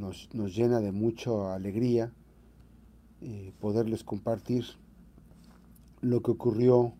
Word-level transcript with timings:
nos, 0.00 0.28
llena 0.56 0.80
de 0.80 0.92
mucha 0.92 1.54
alegría 1.54 2.12
eh, 3.20 3.52
poderles 3.60 4.02
compartir 4.02 4.64
lo 6.00 6.22
que 6.22 6.30
ocurrió 6.30 6.94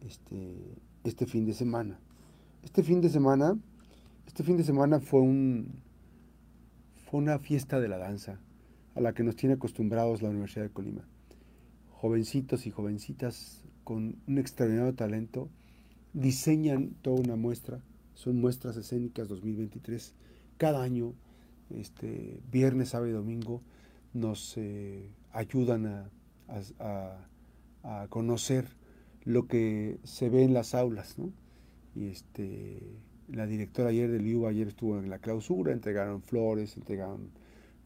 este, 0.00 0.56
este 1.04 1.26
fin 1.26 1.44
de 1.44 1.54
semana. 1.54 2.00
Este 2.62 2.82
fin 2.82 3.00
de 3.00 3.08
semana, 3.08 3.58
este 4.26 4.42
fin 4.42 4.56
de 4.56 4.64
semana 4.64 5.00
fue 5.00 5.20
un 5.20 5.82
fue 7.10 7.18
una 7.18 7.40
fiesta 7.40 7.80
de 7.80 7.88
la 7.88 7.98
danza 7.98 8.38
a 8.94 9.00
la 9.00 9.12
que 9.14 9.24
nos 9.24 9.34
tiene 9.34 9.56
acostumbrados 9.56 10.22
la 10.22 10.28
Universidad 10.30 10.64
de 10.64 10.70
Colima. 10.70 11.04
Jovencitos 11.90 12.66
y 12.66 12.70
jovencitas 12.70 13.64
con 13.82 14.16
un 14.28 14.38
extraordinario 14.38 14.94
talento 14.94 15.48
diseñan 16.12 16.90
toda 17.02 17.20
una 17.20 17.34
muestra, 17.34 17.80
son 18.14 18.40
muestras 18.40 18.76
escénicas 18.76 19.28
2023. 19.28 20.14
Cada 20.56 20.82
año, 20.82 21.14
este, 21.76 22.40
viernes, 22.50 22.90
sábado 22.90 23.10
y 23.10 23.14
domingo, 23.14 23.62
nos 24.12 24.56
eh, 24.56 25.08
ayudan 25.32 25.86
a, 25.86 26.10
a, 27.82 28.06
conocer 28.08 28.66
lo 29.24 29.46
que 29.46 29.98
se 30.04 30.28
ve 30.28 30.42
en 30.44 30.54
las 30.54 30.74
aulas. 30.74 31.16
Y 31.94 32.08
este, 32.08 32.78
la 33.28 33.46
directora 33.46 33.90
ayer 33.90 34.10
del 34.10 34.26
IUBA 34.26 34.50
ayer 34.50 34.68
estuvo 34.68 34.98
en 34.98 35.10
la 35.10 35.18
clausura, 35.18 35.72
entregaron 35.72 36.22
flores, 36.22 36.76
entregaron 36.76 37.30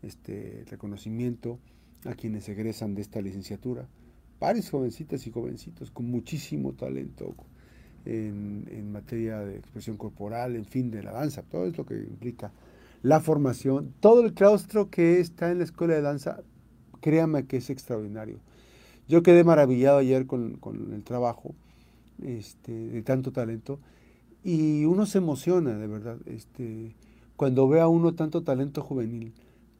este 0.03 0.65
reconocimiento 0.71 1.59
a 2.05 2.15
quienes 2.15 2.49
egresan 2.49 2.95
de 2.95 3.03
esta 3.03 3.21
licenciatura. 3.21 3.87
Varios 4.41 4.71
jovencitas 4.71 5.27
y 5.27 5.31
jovencitos 5.31 5.91
con 5.91 6.11
muchísimo 6.11 6.73
talento 6.75 7.35
en, 8.05 8.67
en, 8.71 8.93
materia 8.93 9.39
de 9.41 9.57
expresión 9.57 9.97
corporal, 9.97 10.57
en 10.57 10.67
fin, 10.67 10.91
de 10.91 11.03
la 11.03 11.13
danza, 11.13 11.43
todo 11.43 11.67
es 11.67 11.79
lo 11.79 11.87
que 11.87 11.95
implica 11.95 12.53
la 13.05 13.21
formación, 13.21 13.93
todo 14.01 14.25
el 14.25 14.33
claustro 14.33 14.89
que 14.89 15.21
está 15.21 15.51
en 15.51 15.59
la 15.59 15.65
escuela 15.65 15.93
de 15.93 16.01
danza, 16.01 16.41
créame 17.03 17.45
que 17.45 17.59
es 17.59 17.69
extraordinario. 17.69 18.39
Yo 19.09 19.23
quedé 19.23 19.45
maravillado 19.45 19.99
ayer 19.99 20.27
con, 20.27 20.55
con 20.55 20.91
el 20.95 21.05
trabajo 21.05 21.55
este, 22.23 22.73
de 22.73 23.03
tanto 23.03 23.31
talento 23.31 23.79
y 24.43 24.87
uno 24.87 25.05
se 25.05 25.19
emociona, 25.19 25.77
de 25.77 25.87
verdad, 25.87 26.17
este, 26.25 26.95
cuando 27.37 27.69
ve 27.69 27.83
a 27.83 27.89
uno 27.89 28.15
tanto 28.15 28.43
talento 28.43 28.81
juvenil, 28.81 29.35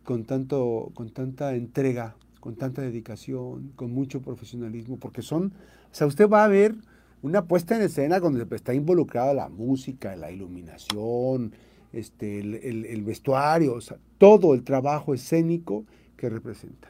con, 0.05 0.25
tanto, 0.25 0.91
con 0.93 1.09
tanta 1.09 1.55
entrega, 1.55 2.17
con 2.41 2.57
tanta 2.57 2.83
dedicación, 2.83 3.73
con 3.75 3.91
mucho 3.91 4.21
profesionalismo, 4.21 4.99
porque 4.99 5.23
son, 5.23 5.47
o 5.91 5.95
sea, 5.95 6.07
usted 6.07 6.29
va 6.29 6.45
a 6.45 6.49
ver 6.49 6.75
una 7.23 7.47
puesta 7.47 7.75
en 7.75 7.81
escena 7.81 8.21
donde 8.21 8.47
está 8.55 8.75
involucrada 8.75 9.33
la 9.33 9.49
música, 9.49 10.15
la 10.15 10.31
iluminación, 10.31 11.55
este, 11.95 12.41
el, 12.41 13.03
vestuario, 13.05 13.79
todo 14.19 14.55
el 14.55 14.63
trabajo 14.63 15.15
escénico 15.15 15.85
que 16.17 16.29
representa. 16.29 16.89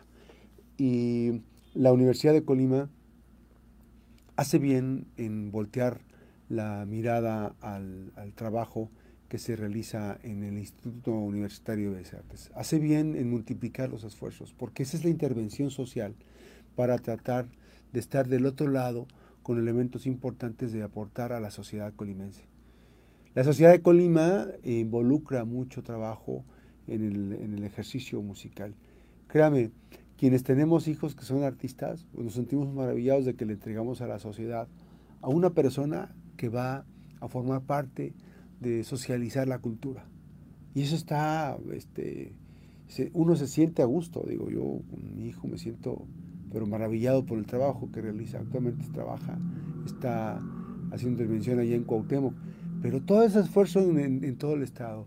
Y 0.78 1.42
la 1.74 1.92
Universidad 1.92 2.32
de 2.32 2.44
Colima 2.44 2.88
hace 4.36 4.58
bien 4.58 5.06
en 5.16 5.50
voltear 5.50 6.00
la 6.48 6.84
mirada 6.86 7.54
al, 7.60 8.12
trabajo 8.34 8.90
que 9.28 9.38
se 9.38 9.56
realiza 9.56 10.18
en 10.22 10.44
el 10.44 10.58
Instituto 10.58 11.12
Universitario 11.12 11.92
de 11.92 12.00
Artes. 12.00 12.50
Hace 12.54 12.78
bien 12.78 13.16
en 13.16 13.30
multiplicar 13.30 13.90
los 13.90 14.04
esfuerzos, 14.04 14.52
porque 14.52 14.82
esa 14.82 14.96
es 14.96 15.04
la 15.04 15.10
intervención 15.10 15.70
social 15.70 16.14
para 16.76 16.98
tratar 16.98 17.46
de 17.92 18.00
estar 18.00 18.28
del 18.28 18.46
otro 18.46 18.68
lado 18.68 19.06
con 19.42 19.58
elementos 19.58 20.06
importantes 20.06 20.72
de 20.72 20.82
aportar 20.82 21.32
a 21.32 21.40
la 21.40 21.50
sociedad 21.50 21.92
colimense. 21.94 22.53
La 23.34 23.42
sociedad 23.42 23.72
de 23.72 23.82
Colima 23.82 24.46
involucra 24.62 25.44
mucho 25.44 25.82
trabajo 25.82 26.44
en 26.86 27.04
el, 27.04 27.32
en 27.32 27.54
el 27.54 27.64
ejercicio 27.64 28.22
musical. 28.22 28.74
Créame, 29.26 29.72
quienes 30.16 30.44
tenemos 30.44 30.86
hijos 30.86 31.16
que 31.16 31.24
son 31.24 31.42
artistas, 31.42 32.06
pues 32.12 32.24
nos 32.24 32.34
sentimos 32.34 32.72
maravillados 32.72 33.24
de 33.24 33.34
que 33.34 33.44
le 33.44 33.54
entregamos 33.54 34.00
a 34.00 34.06
la 34.06 34.20
sociedad 34.20 34.68
a 35.20 35.28
una 35.28 35.50
persona 35.50 36.14
que 36.36 36.48
va 36.48 36.84
a 37.20 37.28
formar 37.28 37.62
parte 37.62 38.14
de 38.60 38.84
socializar 38.84 39.48
la 39.48 39.58
cultura. 39.58 40.06
Y 40.72 40.82
eso 40.82 40.94
está, 40.94 41.56
este, 41.72 42.34
uno 43.14 43.34
se 43.34 43.48
siente 43.48 43.82
a 43.82 43.86
gusto, 43.86 44.24
digo, 44.28 44.48
yo 44.48 44.80
con 44.88 45.16
mi 45.16 45.26
hijo 45.26 45.48
me 45.48 45.58
siento, 45.58 46.06
pero 46.52 46.66
maravillado 46.66 47.26
por 47.26 47.38
el 47.38 47.46
trabajo 47.46 47.90
que 47.90 48.00
realiza. 48.00 48.38
Actualmente 48.38 48.86
trabaja, 48.92 49.38
está 49.86 50.40
haciendo 50.92 51.22
intervención 51.22 51.58
allá 51.58 51.74
en 51.74 51.84
Cuauhtémoc, 51.84 52.34
pero 52.84 53.00
todo 53.00 53.22
ese 53.22 53.40
esfuerzo 53.40 53.80
en, 53.80 54.22
en 54.22 54.36
todo 54.36 54.52
el 54.52 54.62
Estado. 54.62 55.06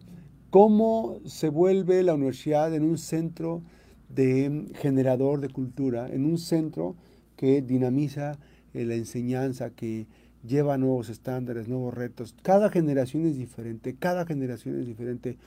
¿Cómo 0.49 1.19
se 1.25 1.47
vuelve 1.49 2.01
la 2.01 2.15
universidad 2.15 2.73
en 2.73 2.83
un 2.83 2.97
centro 2.97 3.61
de 4.09 4.65
generador 4.81 5.41
de 5.41 5.49
cultura, 5.49 6.09
en 6.09 6.25
un 6.25 6.39
centro 6.39 6.95
que 7.35 7.61
dinamiza 7.61 8.39
eh, 8.73 8.83
la 8.83 8.95
enseñanza, 8.95 9.69
que 9.69 10.07
lleva 10.43 10.79
nuevos 10.79 11.09
estándares, 11.09 11.67
nuevos 11.67 11.93
retos. 11.93 12.33
Cada 12.41 12.71
generación 12.71 13.27
es 13.27 13.37
diferente, 13.37 13.93
cada 13.93 14.25
generación 14.25 14.79
es 14.79 14.87
diferente. 14.87 15.37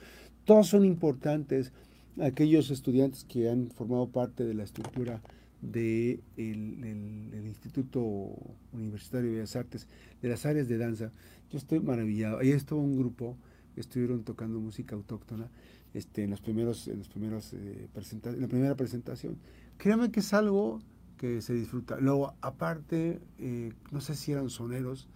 Todos 0.45 0.67
son 0.67 0.85
importantes 0.85 1.73
aquellos 2.21 2.71
estudiantes 2.71 3.25
que 3.25 3.49
han 3.49 3.71
formado 3.71 4.07
parte 4.07 4.45
de 4.45 4.53
la 4.53 4.63
estructura 4.63 5.21
del 5.61 6.21
de 6.41 7.47
Instituto 7.47 8.35
Universitario 8.73 9.29
de 9.29 9.35
Bellas 9.37 9.55
Artes, 9.55 9.87
de 10.21 10.29
las 10.29 10.45
áreas 10.45 10.67
de 10.67 10.77
danza. 10.77 11.11
Yo 11.49 11.57
estoy 11.57 11.79
maravillado. 11.79 12.39
Ahí 12.39 12.51
estuvo 12.51 12.81
un 12.81 12.97
grupo 12.97 13.37
que 13.75 13.81
estuvieron 13.81 14.23
tocando 14.23 14.59
música 14.59 14.95
autóctona 14.95 15.49
este, 15.93 16.23
en 16.23 16.31
los 16.31 16.41
primeros, 16.41 16.87
en 16.87 16.99
los 16.99 17.09
primeros 17.09 17.53
eh, 17.53 17.87
en 17.95 18.41
la 18.41 18.47
primera 18.47 18.75
presentación. 18.75 19.37
Créame 19.77 20.11
que 20.11 20.21
es 20.21 20.33
algo 20.33 20.81
que 21.17 21.41
se 21.41 21.53
disfruta. 21.53 21.97
Luego, 21.99 22.33
aparte, 22.41 23.19
eh, 23.37 23.73
no 23.91 24.01
sé 24.01 24.15
si 24.15 24.31
eran 24.31 24.49
soneros, 24.49 25.07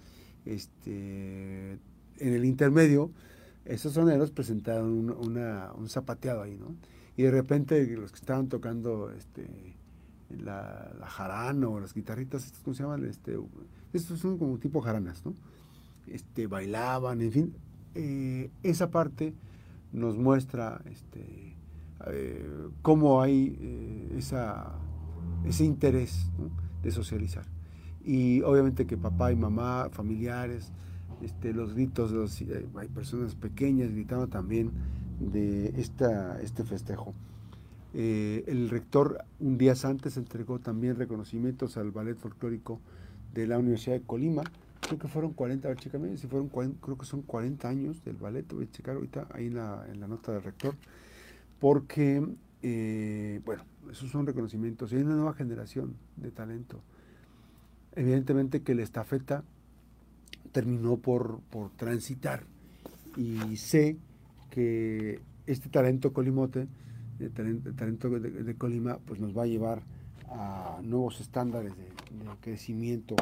este, 0.46 1.80
en 2.18 2.34
el 2.34 2.46
intermedio, 2.46 3.12
esos 3.66 3.94
soneros 3.94 4.32
presentaron 4.32 5.10
un, 5.10 5.90
zapateado 5.90 6.44
ahí, 6.44 6.58
¿no? 6.58 6.76
Y 7.18 7.24
de 7.24 7.32
repente 7.32 7.86
los 7.88 8.12
que 8.12 8.20
estaban 8.20 8.50
tocando 8.50 9.10
este, 9.12 9.75
la, 10.30 10.92
jarana 11.04 11.68
o 11.68 11.80
las 11.80 11.94
guitarritas, 11.94 12.54
¿cómo 12.64 12.74
se 12.74 12.84
llaman? 12.84 13.06
Este, 13.06 13.38
estos 13.94 14.20
son 14.20 14.38
como 14.38 14.58
tipo 14.58 14.82
jaranas, 14.82 15.26
¿no? 15.26 15.34
Este, 16.08 16.48
bailaban, 16.48 17.22
en 17.22 17.32
fin. 17.32 17.54
Eh, 17.96 18.52
esa 18.64 18.92
parte 18.92 19.34
nos 19.94 20.18
muestra 20.18 20.82
este, 20.86 21.56
eh, 22.08 22.68
cómo 22.82 23.22
hay 23.22 24.10
esa 24.18 24.76
ese 25.46 25.64
interés 25.64 26.28
de 26.84 26.92
socializar. 26.92 27.46
Y 28.04 28.42
obviamente 28.42 28.86
que 28.86 28.98
papá 28.98 29.32
y 29.32 29.36
mamá, 29.36 29.90
familiares, 29.92 30.72
este, 31.22 31.54
los 31.54 31.74
gritos, 31.74 32.42
eh, 32.42 32.68
hay 32.76 32.88
personas 32.90 33.36
pequeñas 33.36 33.92
gritando 33.92 34.28
también 34.28 34.72
de 35.20 35.74
esta, 35.80 36.40
este 36.42 36.64
festejo. 36.64 37.14
Eh, 37.98 38.44
el 38.48 38.70
rector 38.70 39.24
un 39.40 39.58
día 39.58 39.74
antes 39.86 40.18
entregó 40.18 40.60
también 40.60 40.98
reconocimientos 40.98 41.78
al 41.78 41.92
ballet 41.92 42.18
folclórico 42.18 42.82
de 43.34 43.48
la 43.48 43.58
Universidad 43.58 43.96
de 43.96 44.02
Colima. 44.02 44.44
Creo 44.82 45.00
que 45.00 45.08
fueron 45.08 45.32
40, 45.32 45.66
a 45.70 45.74
ver, 45.74 46.18
fueron 46.28 46.50
creo 46.50 46.98
que 46.98 47.06
son 47.06 47.22
40 47.22 47.70
años 47.70 48.04
del 48.04 48.18
ballet, 48.18 48.46
voy 48.54 48.66
a 48.66 48.72
checar 48.72 48.96
ahorita 48.96 49.30
ahí 49.32 49.48
en 49.48 49.56
la, 49.56 50.08
nota 50.10 50.34
del 50.34 50.44
rector, 50.44 50.76
porque 51.60 52.22
eh, 52.62 53.40
bueno, 53.46 53.64
esos 53.90 54.12
son 54.12 54.28
reconocimientos. 54.28 54.92
Hay 54.92 55.00
una 55.00 55.16
nueva 55.16 55.34
generación 55.34 55.96
de 56.18 56.32
talento. 56.32 56.82
Evidentemente 57.96 58.62
que 58.62 58.76
la 58.76 58.84
estafeta 58.84 59.46
terminó 60.52 60.98
por, 60.98 61.40
transitar 61.78 62.44
y 63.16 63.56
sé 63.56 63.98
que 64.50 65.22
este 65.48 65.70
talento 65.70 66.12
colimote, 66.12 66.68
el 67.20 67.32
talento, 67.76 68.10
de, 68.10 68.56
Colima, 68.56 68.98
pues 69.06 69.20
nos 69.20 69.36
va 69.38 69.44
a 69.44 69.48
llevar 69.48 69.84
a 70.30 70.80
nuevos 70.84 71.22
estándares 71.22 71.76
de, 71.78 71.86
crecimiento, 72.42 73.16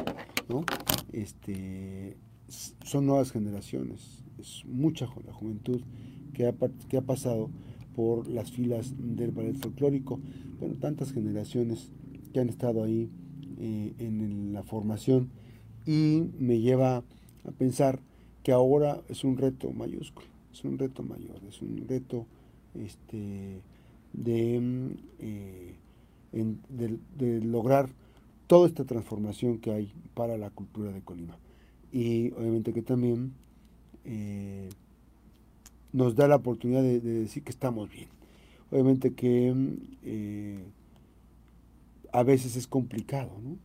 ¿no? 0.48 0.64
Este, 1.12 2.16
son 2.48 3.06
nuevas 3.06 3.32
generaciones, 3.32 4.22
es 4.38 4.64
mucha 4.66 5.06
la 5.26 5.32
juventud 5.32 5.80
que 6.32 6.46
ha, 6.46 7.02
pasado 7.02 7.50
por 7.94 8.28
las 8.28 8.50
filas 8.50 8.94
del 8.98 9.30
ballet 9.30 9.56
folclórico. 9.56 10.20
Bueno, 10.58 10.74
tantas 10.80 11.12
generaciones 11.12 11.90
que 12.32 12.40
han 12.40 12.48
estado 12.48 12.82
ahí 12.82 13.08
eh, 13.58 13.94
en 13.98 14.52
la 14.52 14.62
formación 14.62 15.30
y 15.86 16.24
me 16.38 16.60
lleva 16.60 16.98
a 16.98 17.50
pensar 17.56 18.00
que 18.42 18.52
ahora 18.52 19.00
es 19.08 19.24
un 19.24 19.36
reto 19.36 19.70
mayúsculo, 19.72 20.26
es 20.52 20.64
un 20.64 20.78
reto 20.78 21.02
mayor, 21.02 21.40
es 21.48 21.62
un 21.62 21.86
reto 21.88 22.26
este, 22.74 23.62
de, 24.14 24.96
eh, 25.18 25.74
de, 26.32 27.40
lograr 27.42 27.88
toda 28.46 28.68
esta 28.68 28.84
transformación 28.84 29.58
que 29.58 29.72
hay 29.72 29.92
para 30.14 30.38
la 30.38 30.50
cultura 30.50 30.92
de 30.92 31.02
Colima. 31.02 31.36
Y 31.92 32.32
obviamente 32.32 32.72
que 32.72 32.82
también 32.82 33.32
eh, 34.04 34.68
nos 35.92 36.14
da 36.14 36.28
la 36.28 36.36
oportunidad 36.36 36.82
de, 36.82 37.00
decir 37.00 37.42
que 37.42 37.50
estamos 37.50 37.90
bien. 37.90 38.08
obviamente 38.70 39.14
que 39.14 39.54
eh, 40.02 40.64
a 42.12 42.22
veces 42.22 42.56
es 42.56 42.66
complicado, 42.66 43.30
¿no? 43.42 43.56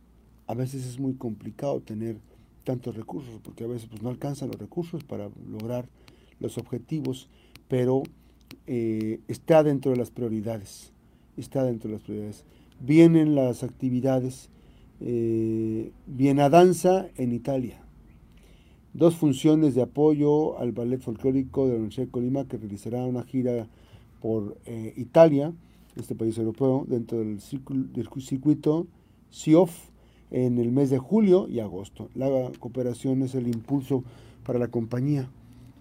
A 0.46 0.54
veces 0.54 0.84
es 0.84 0.98
muy 0.98 1.14
complicado 1.14 1.80
tener 1.80 2.18
tantos 2.64 2.96
recursos, 2.96 3.40
porque 3.42 3.64
a 3.64 3.68
veces 3.68 3.88
pues, 3.88 4.02
no 4.02 4.10
alcanzan 4.10 4.48
los 4.48 4.58
recursos 4.58 5.04
para 5.04 5.30
lograr 5.48 5.88
los 6.40 6.58
objetivos, 6.58 7.28
pero 7.68 8.02
eh, 8.66 9.20
está 9.28 9.62
dentro 9.62 9.92
de 9.92 9.98
las 9.98 10.10
prioridades, 10.10 10.92
está 11.36 11.64
dentro 11.64 11.88
de 11.88 11.96
las 11.96 12.02
prioridades. 12.02 12.44
Vienen 12.80 13.34
las 13.34 13.62
actividades, 13.62 14.48
eh, 15.00 15.92
a 16.38 16.48
Danza 16.48 17.08
en 17.16 17.32
Italia, 17.32 17.80
dos 18.92 19.16
funciones 19.16 19.74
de 19.74 19.82
apoyo 19.82 20.58
al 20.58 20.72
ballet 20.72 21.00
folclórico 21.00 21.64
de 21.64 21.72
la 21.72 21.76
Universidad 21.76 22.06
de 22.06 22.12
Colima 22.12 22.44
que 22.46 22.56
realizará 22.56 23.04
una 23.04 23.22
gira 23.22 23.68
por 24.20 24.56
eh, 24.66 24.92
Italia, 24.96 25.52
este 25.96 26.14
país 26.14 26.36
europeo, 26.38 26.84
dentro 26.88 27.18
del, 27.18 27.38
del 27.92 28.08
circuito 28.20 28.86
SIOF 29.30 29.90
en 30.30 30.58
el 30.58 30.70
mes 30.70 30.90
de 30.90 30.98
julio 30.98 31.48
y 31.48 31.60
agosto. 31.60 32.08
La 32.14 32.28
cooperación 32.58 33.22
es 33.22 33.34
el 33.34 33.48
impulso 33.48 34.04
para 34.44 34.58
la 34.58 34.68
compañía 34.68 35.28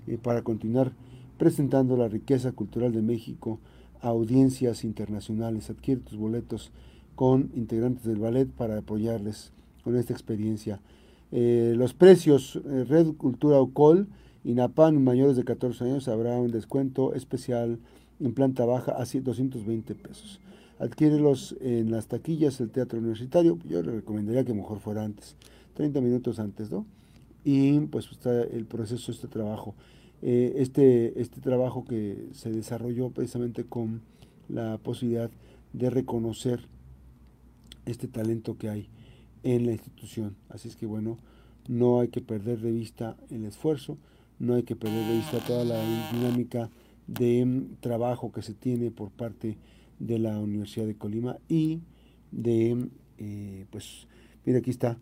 eh, 0.07 0.17
para 0.21 0.41
continuar 0.41 0.91
presentando 1.39 1.97
la 1.97 2.07
riqueza 2.07 2.51
cultural 2.51 2.91
de 2.91 3.01
México 3.01 3.59
a 4.01 4.09
audiencias 4.09 4.83
internacionales. 4.83 5.71
Adquiere 5.71 6.01
tus 6.01 6.19
boletos 6.19 6.69
con 7.15 7.49
integrantes 7.55 8.03
del 8.03 8.19
ballet 8.19 8.47
para 8.47 8.77
apoyarles 8.77 9.51
con 9.83 9.95
esta 9.95 10.13
experiencia. 10.13 10.79
Eh, 11.31 11.73
los 11.75 11.93
precios, 11.93 12.59
eh, 12.65 12.83
Red 12.87 13.13
Cultura 13.13 13.59
Ocol 13.59 14.07
y 14.43 14.53
Napan 14.53 15.03
mayores 15.03 15.35
de 15.35 15.43
14 15.43 15.83
años 15.85 16.07
habrá 16.07 16.37
un 16.37 16.51
descuento 16.51 17.13
especial 17.13 17.79
en 18.19 18.33
planta 18.33 18.65
baja 18.65 18.93
a 18.93 19.05
220 19.05 19.95
pesos. 19.95 20.39
Adquiérelos 20.77 21.55
en 21.61 21.91
las 21.91 22.07
taquillas 22.07 22.57
del 22.57 22.69
Teatro 22.69 22.99
Universitario. 22.99 23.57
Yo 23.67 23.81
le 23.81 23.91
recomendaría 23.91 24.45
que 24.45 24.53
mejor 24.53 24.79
fuera 24.79 25.03
antes, 25.03 25.35
30 25.75 26.01
minutos 26.01 26.39
antes, 26.39 26.71
¿no? 26.71 26.85
Y 27.43 27.79
pues 27.81 28.09
está 28.11 28.41
el 28.41 28.65
proceso, 28.65 29.11
este 29.11 29.27
trabajo. 29.27 29.75
Eh, 30.21 30.53
este, 30.57 31.19
este 31.21 31.39
trabajo 31.39 31.85
que 31.85 32.27
se 32.33 32.51
desarrolló 32.51 33.09
precisamente 33.09 33.63
con 33.63 34.01
la 34.49 34.77
posibilidad 34.77 35.31
de 35.73 35.89
reconocer 35.89 36.67
este 37.85 38.07
talento 38.07 38.57
que 38.57 38.69
hay 38.69 38.89
en 39.43 39.65
la 39.65 39.71
institución. 39.71 40.35
Así 40.49 40.67
es 40.67 40.75
que 40.75 40.85
bueno, 40.85 41.17
no 41.67 41.99
hay 41.99 42.09
que 42.09 42.21
perder 42.21 42.59
de 42.59 42.71
vista 42.71 43.15
el 43.29 43.45
esfuerzo, 43.45 43.97
no 44.39 44.55
hay 44.55 44.63
que 44.63 44.75
perder 44.75 45.07
de 45.07 45.15
vista 45.17 45.39
toda 45.39 45.63
la 45.63 45.81
dinámica 46.11 46.69
de 47.07 47.45
mm, 47.45 47.75
trabajo 47.79 48.31
que 48.31 48.41
se 48.41 48.53
tiene 48.53 48.91
por 48.91 49.11
parte 49.11 49.57
de 49.99 50.19
la 50.19 50.39
Universidad 50.39 50.85
de 50.85 50.95
Colima 50.95 51.37
y 51.47 51.81
de, 52.31 52.89
eh, 53.17 53.65
pues, 53.69 54.07
mira, 54.45 54.59
aquí 54.59 54.69
está, 54.69 54.97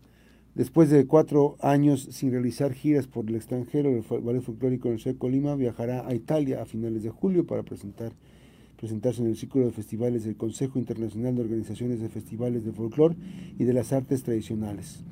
después 0.57 0.89
de 0.89 1.06
cuatro 1.06 1.56
años 1.62 2.09
sin 2.12 2.31
realizar 2.31 2.74
giras 2.74 3.06
por 3.06 3.30
el 3.30 3.36
extranjero, 3.36 3.89
el 3.89 4.04
Ballet 4.21 4.42
Folclórico 4.42 4.89
Universidad 4.89 5.13
de 5.13 5.19
Colima 5.19 5.56
viajará 5.56 6.07
a 6.07 6.15
Italia 6.15 6.62
a 6.62 6.65
finales 6.65 7.04
de 7.04 7.12
julio 7.12 7.45
para 7.45 7.63
presentar 7.63 8.12
presentarse 8.77 9.21
en 9.21 9.27
el 9.27 9.36
círculo 9.36 9.65
de 9.65 9.71
festivales 9.71 10.24
del 10.24 10.36
Consejo 10.36 10.77
Internacional 10.77 11.36
de 11.36 11.42
Organizaciones 11.42 12.00
de 12.00 12.09
Festivales 12.09 12.63
de 12.63 12.71
Folclor 12.71 13.15
y 13.57 13.63
de 13.63 13.74
las 13.74 13.92
Artes 13.92 14.21
Tradicionales. 14.24 15.04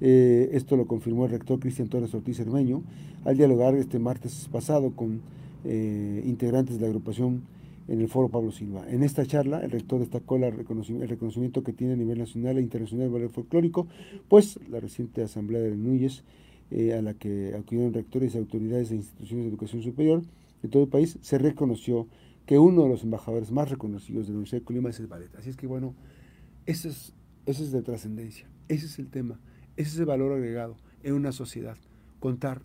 Eh, 0.00 0.50
esto 0.54 0.76
lo 0.76 0.86
confirmó 0.86 1.26
el 1.26 1.30
rector 1.30 1.60
Cristian 1.60 1.88
Torres 1.88 2.14
Ortiz 2.14 2.40
Hermeño 2.40 2.82
al 3.24 3.36
dialogar 3.36 3.74
este 3.74 3.98
martes 3.98 4.48
pasado 4.50 4.90
con 4.96 5.20
eh, 5.64 6.22
integrantes 6.26 6.76
de 6.76 6.82
la 6.82 6.86
agrupación 6.88 7.42
en 7.90 8.00
el 8.00 8.08
foro 8.08 8.28
Pablo 8.28 8.52
Silva. 8.52 8.88
En 8.88 9.02
esta 9.02 9.26
charla, 9.26 9.58
el 9.60 9.72
rector 9.72 9.98
destacó 9.98 10.36
el 10.36 10.52
reconocimiento 10.52 11.64
que 11.64 11.72
tiene 11.72 11.94
a 11.94 11.96
nivel 11.96 12.18
nacional 12.18 12.56
e 12.56 12.60
internacional 12.60 13.06
el 13.06 13.12
valor 13.12 13.30
folclórico, 13.30 13.88
pues 14.28 14.60
la 14.68 14.78
reciente 14.78 15.24
Asamblea 15.24 15.60
de 15.60 15.76
Núñez, 15.76 16.22
eh, 16.70 16.94
a 16.94 17.02
la 17.02 17.14
que 17.14 17.52
acudieron 17.58 17.92
rectores 17.92 18.36
autoridades 18.36 18.90
de 18.90 18.96
instituciones 18.96 19.44
de 19.44 19.50
educación 19.50 19.82
superior 19.82 20.22
de 20.62 20.68
todo 20.68 20.84
el 20.84 20.88
país, 20.88 21.18
se 21.20 21.36
reconoció 21.38 22.06
que 22.46 22.60
uno 22.60 22.84
de 22.84 22.90
los 22.90 23.02
embajadores 23.02 23.50
más 23.50 23.68
reconocidos 23.68 24.26
de 24.26 24.34
la 24.34 24.38
Universidad 24.38 24.60
de 24.60 24.64
Colima 24.66 24.90
es 24.90 25.00
el 25.00 25.08
ballet. 25.08 25.34
Así 25.34 25.50
es 25.50 25.56
que 25.56 25.66
bueno, 25.66 25.96
ese 26.66 26.90
es, 26.90 27.12
es 27.44 27.72
de 27.72 27.82
trascendencia, 27.82 28.48
ese 28.68 28.86
es 28.86 29.00
el 29.00 29.08
tema, 29.08 29.40
ese 29.76 29.90
es 29.90 29.98
el 29.98 30.06
valor 30.06 30.32
agregado 30.32 30.76
en 31.02 31.14
una 31.14 31.32
sociedad, 31.32 31.76
contar 32.20 32.62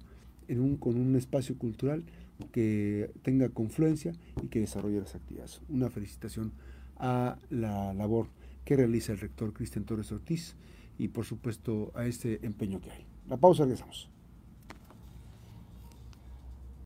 en 0.47 0.59
un, 0.59 0.77
con 0.77 0.97
un 0.97 1.15
espacio 1.15 1.57
cultural 1.57 2.03
que 2.51 3.11
tenga 3.21 3.49
confluencia 3.49 4.13
y 4.41 4.47
que 4.47 4.59
desarrolle 4.59 4.99
las 4.99 5.15
actividades. 5.15 5.61
Una 5.69 5.89
felicitación 5.89 6.51
a 6.97 7.37
la 7.49 7.93
labor 7.93 8.27
que 8.63 8.75
realiza 8.75 9.11
el 9.11 9.19
rector 9.19 9.53
Cristian 9.53 9.85
Torres 9.85 10.11
Ortiz 10.11 10.55
y 10.97 11.09
por 11.09 11.25
supuesto 11.25 11.91
a 11.95 12.05
este 12.05 12.45
empeño 12.45 12.81
que 12.81 12.91
hay. 12.91 13.05
La 13.27 13.37
pausa, 13.37 13.63
regresamos. 13.63 14.09